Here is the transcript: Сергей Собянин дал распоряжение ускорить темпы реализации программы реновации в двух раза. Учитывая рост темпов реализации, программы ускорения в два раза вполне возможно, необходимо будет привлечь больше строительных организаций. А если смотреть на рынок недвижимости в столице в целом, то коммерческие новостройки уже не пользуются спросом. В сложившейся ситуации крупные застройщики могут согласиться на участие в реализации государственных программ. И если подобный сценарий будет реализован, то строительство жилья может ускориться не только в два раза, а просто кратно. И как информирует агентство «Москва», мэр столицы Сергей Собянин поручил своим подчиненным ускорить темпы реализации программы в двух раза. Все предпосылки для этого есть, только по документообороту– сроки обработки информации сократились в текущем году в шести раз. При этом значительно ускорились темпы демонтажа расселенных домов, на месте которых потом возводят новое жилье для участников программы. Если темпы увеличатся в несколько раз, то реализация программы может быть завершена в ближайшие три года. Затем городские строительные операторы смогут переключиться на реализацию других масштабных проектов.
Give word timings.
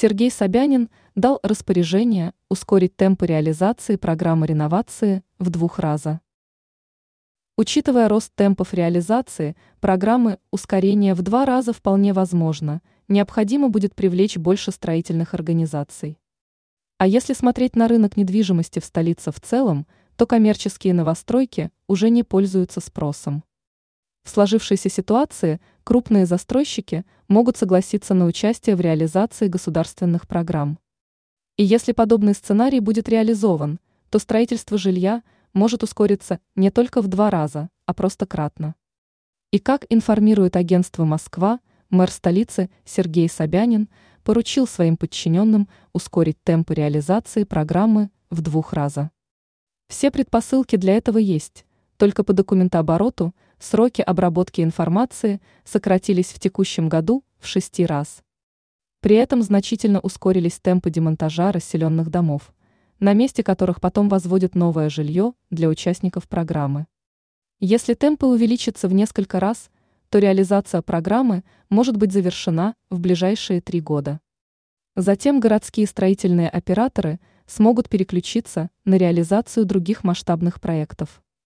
Сергей 0.00 0.30
Собянин 0.30 0.90
дал 1.16 1.40
распоряжение 1.42 2.32
ускорить 2.48 2.96
темпы 2.96 3.26
реализации 3.26 3.96
программы 3.96 4.46
реновации 4.46 5.24
в 5.40 5.50
двух 5.50 5.80
раза. 5.80 6.20
Учитывая 7.56 8.08
рост 8.08 8.32
темпов 8.36 8.74
реализации, 8.74 9.56
программы 9.80 10.38
ускорения 10.52 11.16
в 11.16 11.22
два 11.22 11.44
раза 11.44 11.72
вполне 11.72 12.12
возможно, 12.12 12.80
необходимо 13.08 13.70
будет 13.70 13.96
привлечь 13.96 14.36
больше 14.36 14.70
строительных 14.70 15.34
организаций. 15.34 16.16
А 16.98 17.08
если 17.08 17.32
смотреть 17.32 17.74
на 17.74 17.88
рынок 17.88 18.16
недвижимости 18.16 18.78
в 18.78 18.84
столице 18.84 19.32
в 19.32 19.40
целом, 19.40 19.84
то 20.14 20.26
коммерческие 20.26 20.94
новостройки 20.94 21.72
уже 21.88 22.10
не 22.10 22.22
пользуются 22.22 22.78
спросом. 22.78 23.42
В 24.22 24.30
сложившейся 24.30 24.90
ситуации 24.90 25.58
крупные 25.88 26.26
застройщики 26.26 27.06
могут 27.28 27.56
согласиться 27.56 28.12
на 28.12 28.26
участие 28.26 28.76
в 28.76 28.80
реализации 28.82 29.48
государственных 29.48 30.28
программ. 30.28 30.78
И 31.56 31.64
если 31.64 31.92
подобный 31.92 32.34
сценарий 32.34 32.80
будет 32.80 33.08
реализован, 33.08 33.80
то 34.10 34.18
строительство 34.18 34.76
жилья 34.76 35.22
может 35.54 35.82
ускориться 35.82 36.40
не 36.56 36.70
только 36.70 37.00
в 37.00 37.08
два 37.08 37.30
раза, 37.30 37.70
а 37.86 37.94
просто 37.94 38.26
кратно. 38.26 38.74
И 39.50 39.58
как 39.58 39.86
информирует 39.88 40.56
агентство 40.56 41.06
«Москва», 41.06 41.58
мэр 41.88 42.10
столицы 42.10 42.68
Сергей 42.84 43.30
Собянин 43.30 43.88
поручил 44.24 44.66
своим 44.66 44.98
подчиненным 44.98 45.70
ускорить 45.94 46.36
темпы 46.44 46.74
реализации 46.74 47.44
программы 47.44 48.10
в 48.28 48.42
двух 48.42 48.74
раза. 48.74 49.10
Все 49.88 50.10
предпосылки 50.10 50.76
для 50.76 50.98
этого 50.98 51.16
есть, 51.16 51.64
только 51.96 52.24
по 52.24 52.34
документообороту– 52.34 53.34
сроки 53.58 54.02
обработки 54.02 54.60
информации 54.60 55.40
сократились 55.64 56.32
в 56.32 56.40
текущем 56.40 56.88
году 56.88 57.24
в 57.38 57.46
шести 57.46 57.84
раз. 57.86 58.22
При 59.00 59.16
этом 59.16 59.42
значительно 59.42 60.00
ускорились 60.00 60.58
темпы 60.58 60.90
демонтажа 60.90 61.52
расселенных 61.52 62.10
домов, 62.10 62.52
на 62.98 63.12
месте 63.12 63.42
которых 63.42 63.80
потом 63.80 64.08
возводят 64.08 64.54
новое 64.54 64.88
жилье 64.88 65.34
для 65.50 65.68
участников 65.68 66.28
программы. 66.28 66.86
Если 67.60 67.94
темпы 67.94 68.26
увеличатся 68.26 68.88
в 68.88 68.92
несколько 68.92 69.40
раз, 69.40 69.70
то 70.10 70.18
реализация 70.18 70.82
программы 70.82 71.44
может 71.68 71.96
быть 71.96 72.12
завершена 72.12 72.74
в 72.90 72.98
ближайшие 72.98 73.60
три 73.60 73.80
года. 73.80 74.20
Затем 74.96 75.38
городские 75.38 75.86
строительные 75.86 76.48
операторы 76.48 77.20
смогут 77.46 77.88
переключиться 77.88 78.70
на 78.84 78.96
реализацию 78.96 79.64
других 79.64 80.02
масштабных 80.02 80.60
проектов. 80.60 81.22